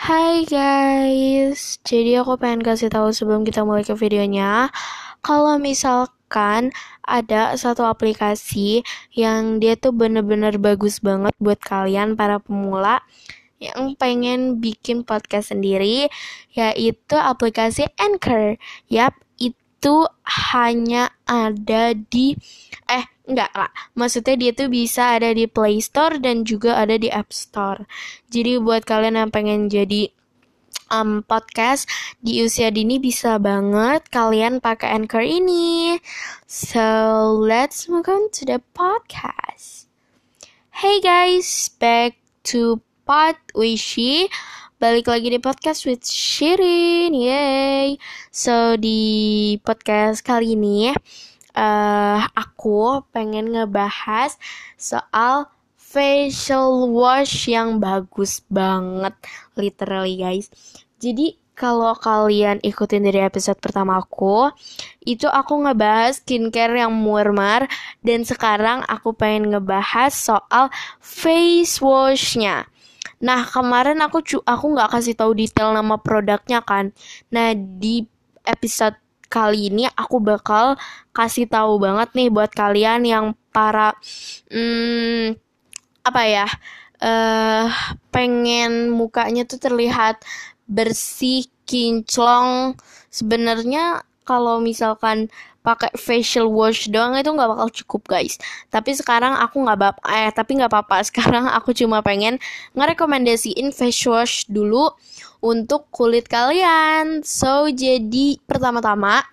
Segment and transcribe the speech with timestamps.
[0.00, 4.72] Hai guys, jadi aku pengen kasih tahu sebelum kita mulai ke videonya,
[5.20, 6.72] kalau misalkan
[7.04, 8.80] ada satu aplikasi
[9.12, 13.04] yang dia tuh bener-bener bagus banget buat kalian para pemula
[13.60, 16.08] yang pengen bikin podcast sendiri,
[16.56, 18.56] yaitu aplikasi Anchor.
[18.88, 19.12] Yap,
[19.80, 20.04] itu
[20.52, 22.36] hanya ada di
[22.84, 27.08] eh enggak lah maksudnya dia tuh bisa ada di Play Store dan juga ada di
[27.08, 27.88] App Store.
[28.28, 30.12] Jadi buat kalian yang pengen jadi
[30.92, 31.88] um, podcast
[32.20, 35.96] di usia dini bisa banget kalian pakai Anchor ini.
[36.44, 36.84] So
[37.40, 39.88] let's move on to the podcast.
[40.76, 42.20] Hey guys back
[42.52, 44.28] to Pod Wishi
[44.80, 48.00] balik lagi di podcast with Shirin yay
[48.32, 50.88] so di podcast kali ini
[51.52, 54.40] uh, aku pengen ngebahas
[54.80, 59.12] soal facial wash yang bagus banget
[59.52, 60.48] literally guys
[60.96, 64.48] jadi kalau kalian ikutin dari episode pertama aku,
[65.04, 67.68] itu aku ngebahas skincare yang murmur
[68.00, 70.72] dan sekarang aku pengen ngebahas soal
[71.04, 72.64] face washnya.
[73.20, 76.92] Nah kemarin aku aku nggak kasih tahu detail nama produknya kan.
[77.32, 78.04] Nah di
[78.44, 78.96] episode
[79.30, 80.74] kali ini aku bakal
[81.14, 83.94] kasih tahu banget nih buat kalian yang para
[84.50, 85.38] hmm,
[86.02, 86.46] apa ya
[86.98, 87.70] uh,
[88.10, 90.18] pengen mukanya tuh terlihat
[90.66, 92.74] bersih kinclong
[93.14, 95.30] sebenarnya kalau misalkan
[95.60, 98.40] pakai facial wash doang itu nggak bakal cukup guys.
[98.72, 101.04] Tapi sekarang aku nggak bap eh tapi nggak apa-apa.
[101.08, 102.40] Sekarang aku cuma pengen
[102.76, 104.88] ngerekomendasiin face wash dulu
[105.44, 107.20] untuk kulit kalian.
[107.24, 109.24] So jadi pertama-tama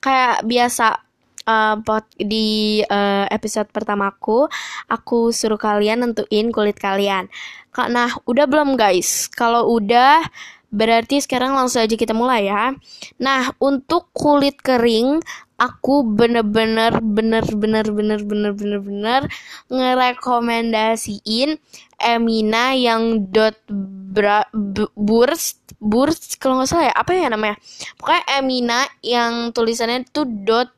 [0.00, 0.96] kayak biasa
[1.44, 1.76] uh,
[2.16, 4.48] di uh, episode pertamaku
[4.88, 7.28] aku suruh kalian nentuin kulit kalian.
[7.76, 9.28] Nah udah belum guys?
[9.28, 10.24] Kalau udah
[10.70, 12.70] Berarti sekarang langsung aja kita mulai ya.
[13.18, 15.18] Nah, untuk kulit kering,
[15.60, 19.22] aku bener-bener bener-bener bener-bener bener-bener
[19.68, 21.60] ngerekomendasiin
[22.00, 24.48] Emina yang dot bra,
[24.96, 27.60] burst burst kalau nggak salah ya apa ya namanya
[28.00, 30.72] pokoknya Emina yang tulisannya tuh dot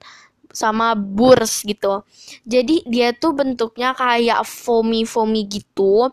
[0.53, 2.05] sama burs gitu.
[2.45, 6.13] Jadi dia tuh bentuknya kayak foamy foamy gitu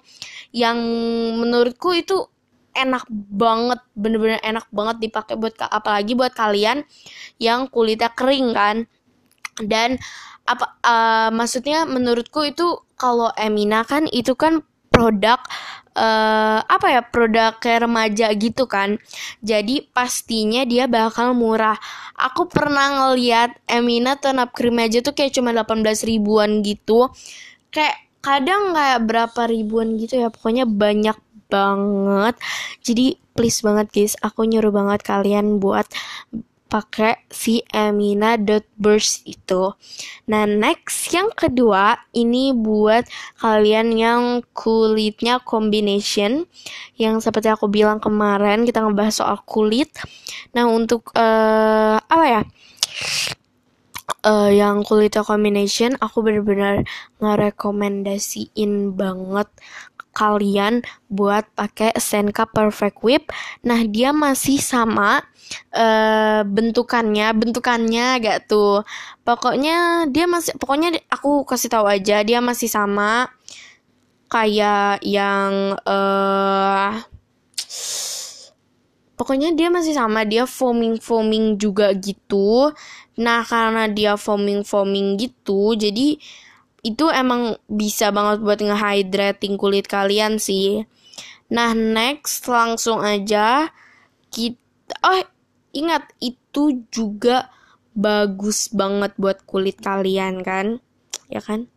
[0.56, 0.80] yang
[1.38, 2.24] menurutku itu
[2.76, 6.86] enak banget bener-bener enak banget dipakai buat apalagi buat kalian
[7.42, 8.86] yang kulitnya kering kan.
[9.60, 10.00] Dan
[10.48, 15.40] apa uh, maksudnya menurutku itu kalau Emina kan itu kan produk
[15.96, 18.98] uh, apa ya produk kayak remaja gitu kan.
[19.44, 21.78] Jadi pastinya dia bakal murah.
[22.16, 27.12] Aku pernah ngeliat Emina up cream aja tuh kayak cuma 18 ribuan gitu.
[27.70, 31.16] Kayak kadang kayak berapa ribuan gitu ya pokoknya banyak
[31.50, 32.38] banget
[32.86, 35.90] jadi please banget guys aku nyuruh banget kalian buat
[36.70, 39.74] pakai si Emina dot burst itu.
[40.30, 43.10] Nah next yang kedua ini buat
[43.42, 46.46] kalian yang kulitnya combination
[47.02, 49.90] yang seperti aku bilang kemarin kita ngebahas soal kulit.
[50.54, 52.42] Nah untuk uh, apa ya?
[54.20, 56.86] Uh, yang kulitnya combination aku benar-benar
[57.24, 59.48] ngerekomendasiin banget
[60.20, 63.32] kalian buat pakai Senka Perfect Whip.
[63.64, 65.24] Nah, dia masih sama
[65.72, 68.84] uh, bentukannya, bentukannya gak tuh.
[69.24, 73.32] Pokoknya dia masih pokoknya aku kasih tahu aja dia masih sama
[74.30, 76.94] kayak yang uh,
[79.20, 82.72] pokoknya dia masih sama dia foaming foaming juga gitu
[83.20, 86.16] nah karena dia foaming foaming gitu jadi
[86.84, 90.88] itu emang bisa banget buat ngehydrating kulit kalian sih.
[91.52, 93.74] Nah, next langsung aja
[94.30, 95.26] kita oh
[95.74, 97.50] ingat itu juga
[97.98, 100.80] bagus banget buat kulit kalian kan?
[101.28, 101.68] Ya kan?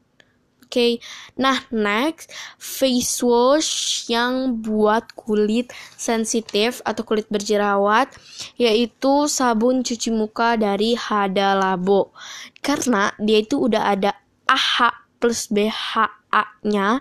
[0.63, 0.71] Oke.
[0.71, 0.93] Okay.
[1.37, 5.69] Nah, next face wash yang buat kulit
[6.01, 8.09] sensitif atau kulit berjerawat
[8.57, 12.17] yaitu sabun cuci muka dari Hada Labo.
[12.65, 14.22] Karena dia itu udah ada
[14.53, 16.99] AH plus BHA-nya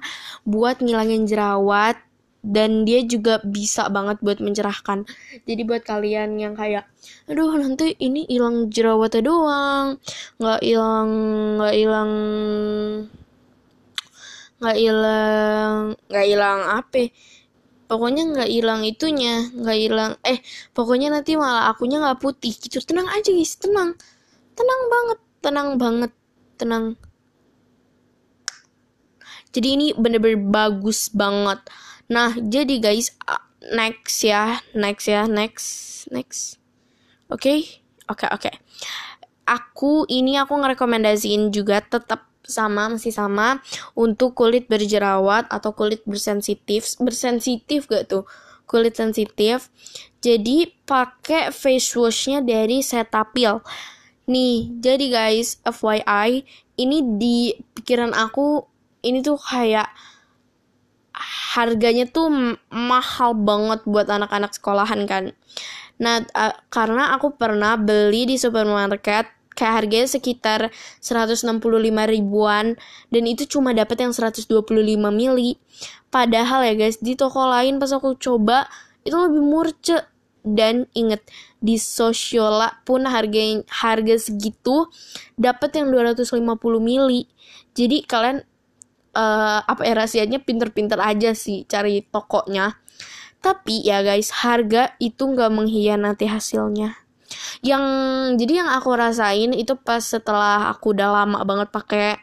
[0.47, 1.97] buat ngilangin jerawat
[2.41, 5.05] dan dia juga bisa banget buat mencerahkan.
[5.45, 6.89] Jadi buat kalian yang kayak,
[7.29, 9.87] aduh nanti ini hilang jerawatnya doang,
[10.41, 11.09] nggak hilang,
[11.61, 12.11] nggak hilang,
[14.57, 15.73] nggak hilang,
[16.09, 17.03] nggak hilang apa?
[17.85, 20.11] Pokoknya nggak hilang itunya, nggak hilang.
[20.25, 20.39] Eh,
[20.73, 22.55] pokoknya nanti malah akunya nggak putih.
[22.57, 23.93] Gitu tenang aja guys, tenang,
[24.57, 26.11] tenang banget, tenang banget,
[26.57, 26.85] tenang.
[29.51, 31.59] Jadi ini bener-bener bagus banget.
[32.07, 33.11] Nah, jadi guys,
[33.61, 35.69] next ya next ya next
[36.09, 36.57] next
[37.29, 37.59] oke okay?
[38.09, 38.53] oke okay, oke okay.
[39.45, 43.61] aku ini aku ngerekomendasiin juga tetap sama masih sama
[43.93, 48.25] untuk kulit berjerawat atau kulit bersensitif bersensitif gak tuh
[48.65, 49.69] kulit sensitif
[50.25, 53.61] jadi pakai face washnya dari Cetaphil
[54.25, 56.41] nih jadi guys FYI
[56.81, 58.70] ini di pikiran aku
[59.01, 59.89] ini tuh kayak
[61.57, 62.31] harganya tuh
[62.71, 65.35] mahal banget buat anak-anak sekolahan kan.
[66.01, 70.59] Nah, uh, karena aku pernah beli di supermarket kayak harganya sekitar
[71.03, 71.61] 165
[72.07, 72.79] ribuan
[73.11, 74.47] dan itu cuma dapat yang 125
[75.11, 75.59] mili.
[76.09, 78.65] Padahal ya guys, di toko lain pas aku coba
[79.03, 79.97] itu lebih murce
[80.41, 81.21] dan inget
[81.61, 84.89] di Sosiola pun harga harga segitu
[85.37, 86.41] dapat yang 250
[86.81, 87.29] mili.
[87.77, 88.41] Jadi kalian
[89.15, 92.77] uh, apa ya rahasianya pinter-pinter aja sih cari tokonya.
[93.41, 96.93] Tapi ya guys harga itu nggak mengkhianati hasilnya.
[97.65, 97.83] Yang
[98.37, 102.21] jadi yang aku rasain itu pas setelah aku udah lama banget pakai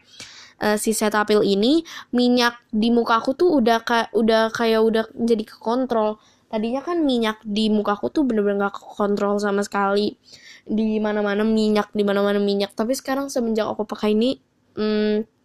[0.63, 1.83] uh, si Cetaphil ini
[2.15, 6.23] minyak di muka aku tuh udah kayak udah kayak udah jadi kekontrol.
[6.49, 10.17] Tadinya kan minyak di muka aku tuh bener-bener gak kontrol sama sekali.
[10.65, 12.73] Di mana-mana minyak di mana-mana minyak.
[12.73, 14.41] Tapi sekarang semenjak aku pakai ini
[14.79, 15.38] hmm,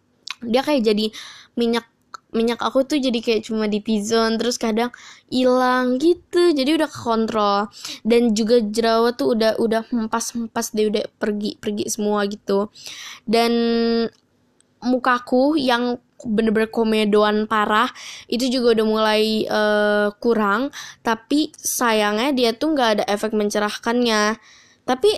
[0.46, 1.10] dia kayak jadi
[1.58, 1.86] minyak
[2.34, 4.90] minyak aku tuh jadi kayak cuma di T-zone terus kadang
[5.30, 7.70] hilang gitu jadi udah kontrol
[8.02, 12.74] dan juga jerawat tuh udah udah hempas hempas deh udah pergi pergi semua gitu.
[13.24, 13.52] Dan
[14.84, 17.88] mukaku yang bener-bener komedoan parah
[18.26, 20.74] itu juga udah mulai uh, kurang.
[21.06, 24.36] Tapi sayangnya dia tuh nggak ada efek mencerahkannya.
[24.84, 25.10] Tapi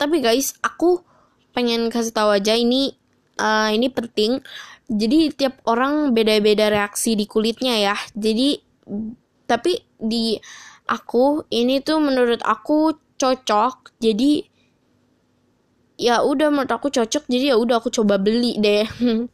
[0.00, 1.04] tapi guys aku
[1.52, 2.99] pengen kasih tahu aja ini
[3.40, 4.44] uh, ini penting.
[4.90, 7.96] Jadi tiap orang beda-beda reaksi di kulitnya ya.
[8.12, 8.60] Jadi
[9.48, 10.36] tapi di
[10.90, 13.96] aku ini tuh menurut aku cocok.
[14.02, 14.44] Jadi
[15.96, 17.24] ya udah menurut aku cocok.
[17.24, 18.84] Jadi ya udah aku coba beli deh.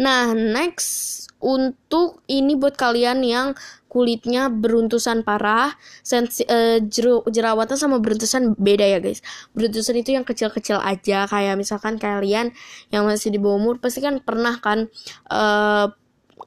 [0.00, 3.52] Nah next untuk ini buat kalian yang
[3.90, 5.74] kulitnya beruntusan parah,
[6.06, 9.18] sensi, uh, jeru, jerawatan sama beruntusan beda ya guys.
[9.50, 12.54] Beruntusan itu yang kecil-kecil aja kayak misalkan kalian
[12.94, 14.86] yang masih di bawah umur pasti kan pernah kan
[15.26, 15.90] uh,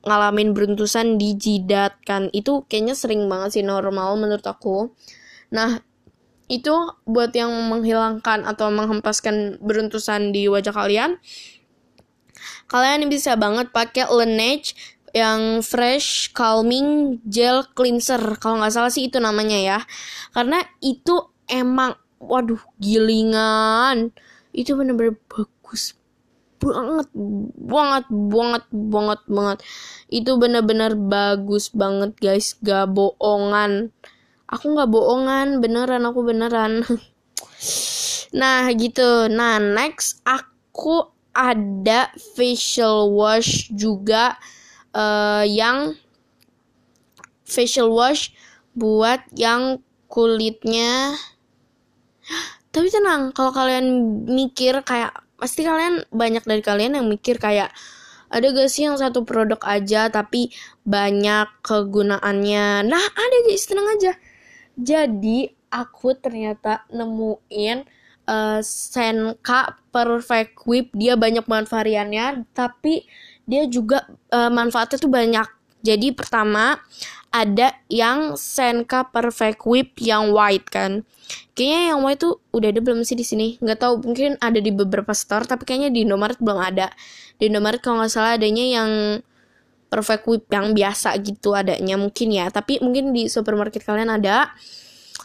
[0.07, 2.31] ngalamin beruntusan di jidat kan.
[2.31, 4.95] Itu kayaknya sering banget sih normal menurut aku.
[5.51, 5.83] Nah,
[6.47, 6.73] itu
[7.03, 11.19] buat yang menghilangkan atau menghempaskan beruntusan di wajah kalian
[12.67, 14.75] kalian bisa banget pakai Laneige
[15.13, 18.19] yang fresh calming gel cleanser.
[18.41, 19.79] Kalau nggak salah sih itu namanya ya.
[20.33, 24.09] Karena itu emang waduh gilingan.
[24.49, 25.93] Itu bener-bener bagus
[26.63, 27.11] banget
[27.59, 29.57] banget banget banget banget.
[30.09, 32.57] Itu bener-bener bagus banget guys.
[32.65, 33.93] Gak bohongan.
[34.49, 36.81] Aku nggak bohongan beneran aku beneran.
[38.33, 39.29] Nah gitu.
[39.29, 41.05] Nah next aku
[41.37, 44.41] ada facial wash juga
[44.93, 45.97] uh, yang
[47.43, 48.31] facial wash
[48.73, 51.17] buat yang kulitnya.
[52.73, 53.85] Tapi tenang kalau kalian
[54.25, 57.69] mikir kayak pasti kalian banyak dari kalian yang mikir kayak
[58.33, 60.49] ada gak sih yang satu produk aja tapi
[60.81, 62.81] banyak kegunaannya?
[62.81, 64.17] Nah ada guys tenang aja.
[64.73, 67.85] Jadi aku ternyata nemuin
[68.25, 70.89] uh, Senka Perfect Whip.
[70.97, 73.05] Dia banyak banget variannya tapi
[73.43, 75.47] dia juga uh, manfaatnya tuh banyak.
[75.83, 76.79] Jadi pertama
[77.33, 81.01] ada yang Senka Perfect Whip yang white kan.
[81.57, 83.57] Kayaknya yang white tuh udah ada belum sih di sini?
[83.57, 86.93] Nggak tahu, mungkin ada di beberapa store tapi kayaknya di Indomaret belum ada.
[87.41, 88.91] Di Indomaret kalau nggak salah adanya yang
[89.89, 92.49] Perfect Whip yang biasa gitu adanya mungkin ya.
[92.53, 94.53] Tapi mungkin di supermarket kalian ada.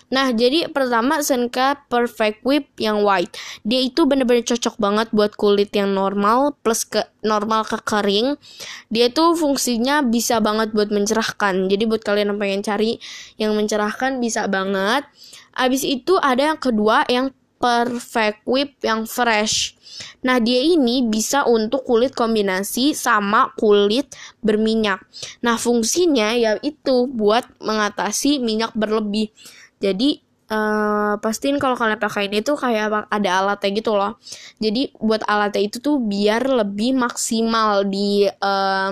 [0.08, 3.36] Nah, jadi pertama Senka Perfect Whip yang white.
[3.60, 8.40] Dia itu bener-bener cocok banget buat kulit yang normal plus ke normal ke kering.
[8.88, 11.68] Dia tuh fungsinya bisa banget buat mencerahkan.
[11.68, 12.92] Jadi buat kalian yang pengen cari
[13.36, 15.04] yang mencerahkan bisa banget.
[15.52, 19.74] Abis itu ada yang kedua yang Perfect Whip yang fresh.
[20.22, 24.14] Nah, dia ini bisa untuk kulit kombinasi sama kulit
[24.46, 25.02] berminyak.
[25.42, 29.34] Nah, fungsinya yaitu buat mengatasi minyak berlebih
[29.78, 30.18] jadi
[30.50, 34.16] uh, pastiin kalau kalian pakai ini tuh kayak ada alatnya gitu loh.
[34.58, 38.90] Jadi buat alatnya itu tuh biar lebih maksimal di uh,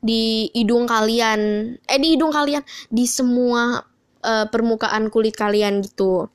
[0.00, 1.40] di hidung kalian.
[1.86, 2.64] Eh di hidung kalian.
[2.90, 3.80] Di semua
[4.24, 6.32] uh, permukaan kulit kalian gitu.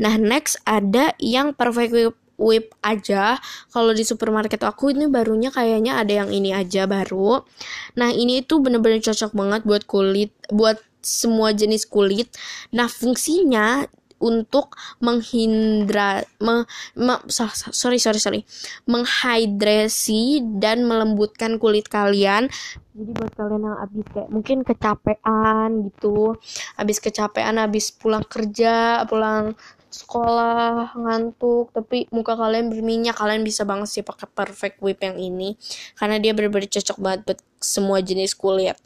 [0.00, 3.38] Nah next ada yang perfect whip whip aja.
[3.70, 7.46] Kalau di supermarket aku ini barunya kayaknya ada yang ini aja baru.
[7.94, 12.32] Nah ini tuh bener-bener cocok banget buat kulit buat semua jenis kulit.
[12.72, 13.86] Nah, fungsinya
[14.24, 14.72] untuk
[15.04, 16.64] menghindra me,
[16.96, 18.40] me, sorry sorry sorry.
[18.88, 22.48] Menghidrasi dan melembutkan kulit kalian.
[22.96, 26.40] Jadi buat kalian yang habis kayak mungkin kecapean gitu.
[26.80, 29.52] Habis kecapean habis pulang kerja pulang
[29.94, 35.60] sekolah ngantuk tapi muka kalian berminyak kalian bisa banget sih pakai perfect whip yang ini.
[36.00, 38.80] Karena dia benar-benar cocok banget buat semua jenis kulit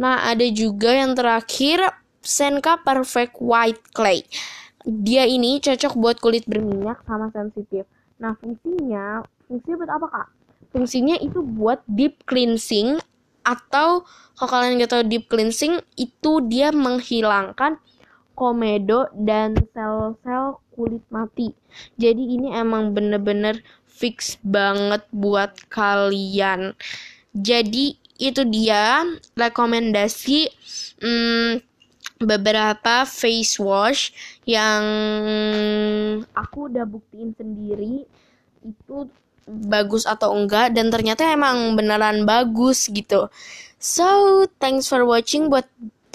[0.00, 1.84] nah ada juga yang terakhir
[2.24, 4.24] Senka Perfect White Clay
[4.86, 7.84] dia ini cocok buat kulit berminyak sama sensitif.
[8.16, 10.28] Nah, fungsinya, fungsinya buat apa, Kak?
[10.70, 13.00] Fungsinya itu buat deep cleansing
[13.44, 14.04] atau
[14.36, 17.80] kalau kalian nggak tahu deep cleansing itu dia menghilangkan
[18.36, 21.52] komedo dan sel-sel kulit mati.
[22.00, 26.72] Jadi ini emang bener-bener fix banget buat kalian.
[27.36, 30.52] Jadi itu dia rekomendasi
[31.00, 31.64] hmm,
[32.20, 34.12] beberapa face wash
[34.44, 34.84] yang
[36.36, 38.04] aku udah buktiin sendiri
[38.60, 39.08] itu
[39.48, 43.32] bagus atau enggak dan ternyata emang beneran bagus gitu.
[43.80, 45.64] So, thanks for watching buat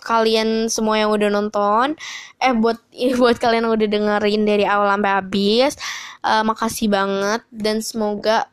[0.05, 1.97] kalian semua yang udah nonton.
[2.37, 2.77] Eh buat
[3.19, 5.73] buat kalian yang udah dengerin dari awal sampai habis.
[6.25, 8.49] Uh, makasih banget dan semoga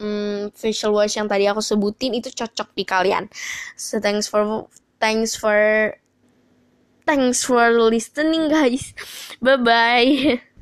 [0.00, 3.30] um, facial wash yang tadi aku sebutin itu cocok di kalian.
[3.78, 4.66] So, thanks for
[4.98, 5.92] thanks for
[7.04, 8.96] Thanks for listening, guys.
[9.44, 10.40] Bye bye.